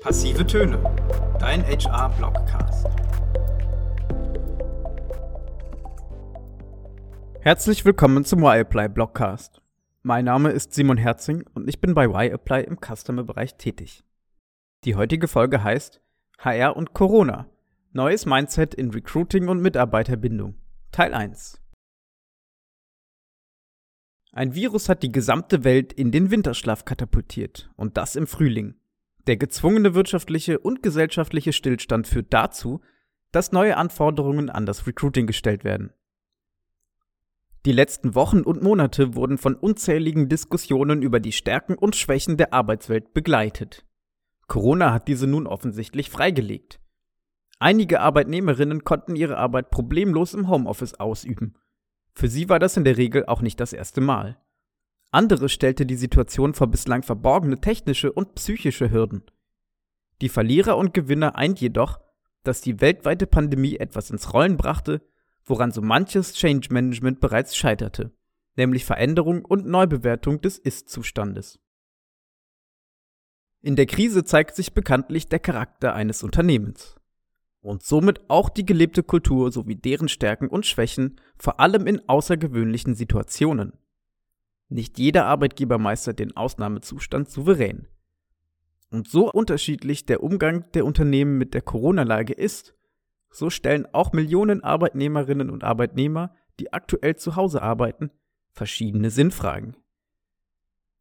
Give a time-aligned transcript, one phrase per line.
[0.00, 0.82] Passive Töne,
[1.38, 2.86] dein HR-Blogcast.
[7.40, 9.60] Herzlich willkommen zum Y-Apply Blogcast.
[10.02, 14.02] Mein Name ist Simon Herzing und ich bin bei Y-Apply im Customer-Bereich tätig.
[14.84, 16.00] Die heutige Folge heißt
[16.38, 17.50] HR und Corona.
[17.92, 20.54] Neues Mindset in Recruiting und Mitarbeiterbindung.
[20.92, 21.60] Teil 1.
[24.32, 28.79] Ein Virus hat die gesamte Welt in den Winterschlaf katapultiert und das im Frühling.
[29.26, 32.80] Der gezwungene wirtschaftliche und gesellschaftliche Stillstand führt dazu,
[33.32, 35.92] dass neue Anforderungen an das Recruiting gestellt werden.
[37.66, 42.54] Die letzten Wochen und Monate wurden von unzähligen Diskussionen über die Stärken und Schwächen der
[42.54, 43.84] Arbeitswelt begleitet.
[44.46, 46.80] Corona hat diese nun offensichtlich freigelegt.
[47.58, 51.54] Einige Arbeitnehmerinnen konnten ihre Arbeit problemlos im Homeoffice ausüben.
[52.14, 54.38] Für sie war das in der Regel auch nicht das erste Mal.
[55.10, 59.22] Andere stellte die Situation vor bislang verborgene technische und psychische Hürden.
[60.20, 62.00] Die Verlierer und Gewinner eint jedoch,
[62.44, 65.02] dass die weltweite Pandemie etwas ins Rollen brachte,
[65.44, 68.12] woran so manches Change Management bereits scheiterte,
[68.56, 71.58] nämlich Veränderung und Neubewertung des Ist-Zustandes.
[73.62, 76.96] In der Krise zeigt sich bekanntlich der Charakter eines Unternehmens
[77.60, 82.94] und somit auch die gelebte Kultur sowie deren Stärken und Schwächen, vor allem in außergewöhnlichen
[82.94, 83.74] Situationen.
[84.70, 87.88] Nicht jeder Arbeitgeber meistert den Ausnahmezustand souverän.
[88.90, 92.74] Und so unterschiedlich der Umgang der Unternehmen mit der Corona-Lage ist,
[93.30, 98.10] so stellen auch Millionen Arbeitnehmerinnen und Arbeitnehmer, die aktuell zu Hause arbeiten,
[98.52, 99.76] verschiedene Sinnfragen.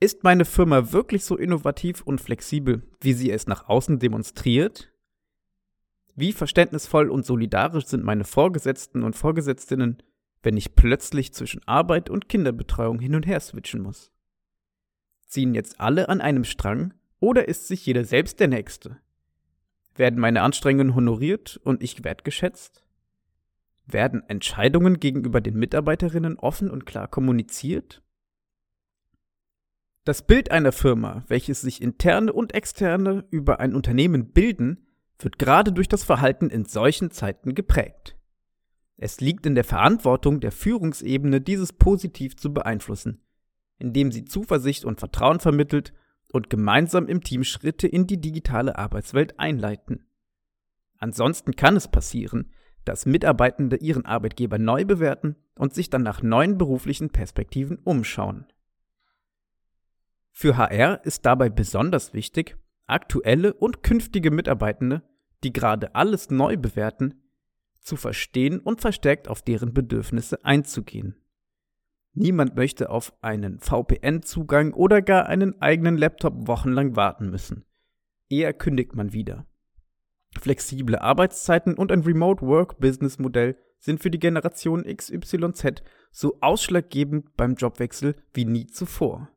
[0.00, 4.90] Ist meine Firma wirklich so innovativ und flexibel, wie sie es nach außen demonstriert?
[6.14, 10.02] Wie verständnisvoll und solidarisch sind meine Vorgesetzten und Vorgesetztinnen
[10.42, 14.10] wenn ich plötzlich zwischen Arbeit und Kinderbetreuung hin und her switchen muss?
[15.26, 18.98] Ziehen jetzt alle an einem Strang oder ist sich jeder selbst der Nächste?
[19.94, 22.82] Werden meine Anstrengungen honoriert und ich wertgeschätzt?
[23.86, 28.02] Werden Entscheidungen gegenüber den Mitarbeiterinnen offen und klar kommuniziert?
[30.04, 34.86] Das Bild einer Firma, welches sich interne und externe über ein Unternehmen bilden,
[35.18, 38.16] wird gerade durch das Verhalten in solchen Zeiten geprägt.
[39.02, 43.22] Es liegt in der Verantwortung der Führungsebene, dieses positiv zu beeinflussen,
[43.78, 45.94] indem sie Zuversicht und Vertrauen vermittelt
[46.30, 50.04] und gemeinsam im Team Schritte in die digitale Arbeitswelt einleiten.
[50.98, 52.52] Ansonsten kann es passieren,
[52.84, 58.44] dass Mitarbeitende ihren Arbeitgeber neu bewerten und sich dann nach neuen beruflichen Perspektiven umschauen.
[60.30, 65.02] Für HR ist dabei besonders wichtig, aktuelle und künftige Mitarbeitende,
[65.42, 67.19] die gerade alles neu bewerten,
[67.80, 71.16] zu verstehen und verstärkt auf deren Bedürfnisse einzugehen.
[72.12, 77.64] Niemand möchte auf einen VPN-Zugang oder gar einen eigenen Laptop wochenlang warten müssen.
[78.28, 79.46] Eher kündigt man wieder.
[80.38, 87.36] Flexible Arbeitszeiten und ein Remote Work Business Modell sind für die Generation XYZ so ausschlaggebend
[87.36, 89.28] beim Jobwechsel wie nie zuvor.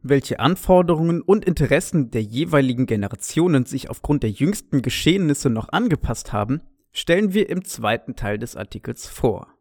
[0.00, 6.62] Welche Anforderungen und Interessen der jeweiligen Generationen sich aufgrund der jüngsten Geschehnisse noch angepasst haben,
[6.92, 9.54] stellen wir im zweiten Teil des Artikels vor.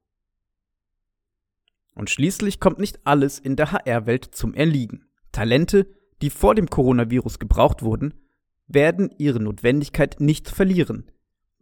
[1.94, 5.06] Und schließlich kommt nicht alles in der HR-Welt zum Erliegen.
[5.32, 5.88] Talente,
[6.22, 8.14] die vor dem Coronavirus gebraucht wurden,
[8.68, 11.12] werden ihre Notwendigkeit nicht verlieren.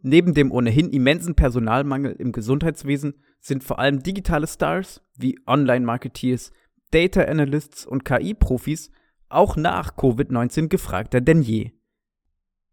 [0.02, 6.52] Neben dem ohnehin immensen Personalmangel im Gesundheitswesen sind vor allem digitale Stars wie Online-Marketeers,
[6.90, 8.90] Data Analysts und KI-Profis
[9.28, 11.72] auch nach Covid-19 gefragter denn je.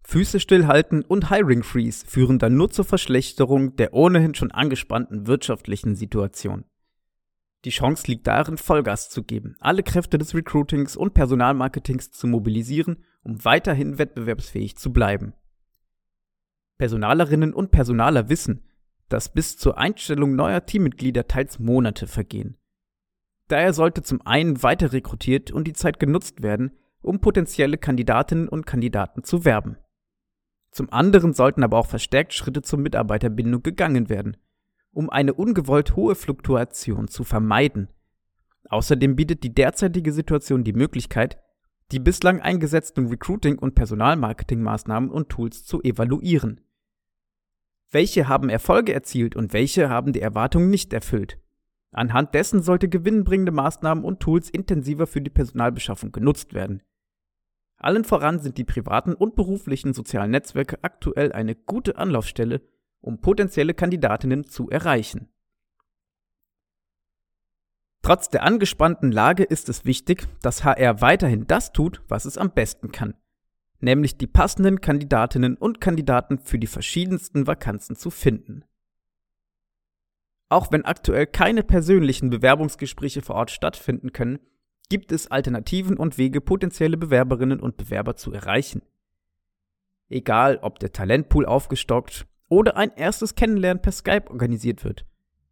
[0.06, 5.96] Füße stillhalten und Hiring Freeze führen dann nur zur Verschlechterung der ohnehin schon angespannten wirtschaftlichen
[5.96, 6.66] Situation.
[7.66, 13.03] Die Chance liegt darin, Vollgas zu geben, alle Kräfte des Recruitings und Personalmarketings zu mobilisieren,
[13.24, 15.34] um weiterhin wettbewerbsfähig zu bleiben.
[16.78, 18.66] Personalerinnen und Personaler wissen,
[19.08, 22.58] dass bis zur Einstellung neuer Teammitglieder teils Monate vergehen.
[23.47, 26.72] Daher sollte zum einen weiter rekrutiert und die Zeit genutzt werden,
[27.02, 29.78] um potenzielle Kandidatinnen und Kandidaten zu werben.
[30.74, 34.38] Zum anderen sollten aber auch verstärkt Schritte zur Mitarbeiterbindung gegangen werden,
[34.92, 37.90] um eine ungewollt hohe Fluktuation zu vermeiden.
[38.70, 41.38] Außerdem bietet die derzeitige Situation die Möglichkeit,
[41.92, 46.60] die bislang eingesetzten Recruiting- und Personalmarketingmaßnahmen und Tools zu evaluieren.
[47.92, 51.38] Welche haben Erfolge erzielt und welche haben die Erwartungen nicht erfüllt?
[51.92, 56.81] Anhand dessen sollte gewinnbringende Maßnahmen und Tools intensiver für die Personalbeschaffung genutzt werden.
[57.83, 62.62] Allen voran sind die privaten und beruflichen sozialen Netzwerke aktuell eine gute Anlaufstelle,
[63.01, 65.27] um potenzielle Kandidatinnen zu erreichen.
[68.01, 72.53] Trotz der angespannten Lage ist es wichtig, dass HR weiterhin das tut, was es am
[72.53, 73.15] besten kann,
[73.80, 78.63] nämlich die passenden Kandidatinnen und Kandidaten für die verschiedensten Vakanzen zu finden.
[80.47, 84.39] Auch wenn aktuell keine persönlichen Bewerbungsgespräche vor Ort stattfinden können,
[84.89, 88.81] gibt es Alternativen und Wege, potenzielle Bewerberinnen und Bewerber zu erreichen.
[90.09, 95.06] Egal, ob der Talentpool aufgestockt oder ein erstes Kennenlernen per Skype organisiert wird.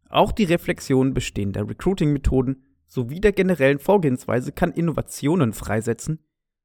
[0.08, 6.18] Auch die Reflexion bestehender Recruiting-Methoden sowie der generellen Vorgehensweise kann Innovationen freisetzen,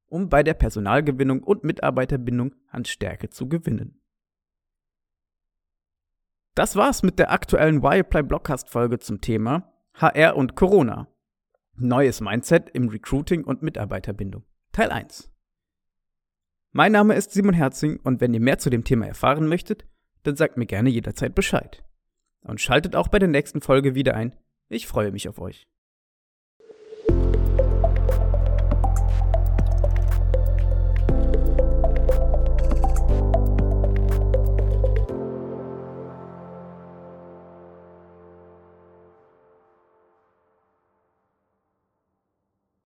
[0.07, 4.01] um bei der Personalgewinnung und Mitarbeiterbindung an Stärke zu gewinnen.
[6.53, 11.07] Das war's mit der aktuellen Wireplay Blockcast Folge zum Thema HR und Corona.
[11.79, 14.43] Neues Mindset im Recruiting und Mitarbeiterbindung.
[14.71, 15.29] Teil 1.
[16.71, 19.85] Mein Name ist Simon Herzing und wenn ihr mehr zu dem Thema erfahren möchtet,
[20.23, 21.83] dann sagt mir gerne jederzeit Bescheid.
[22.41, 24.35] Und schaltet auch bei der nächsten Folge wieder ein.
[24.69, 25.67] Ich freue mich auf euch.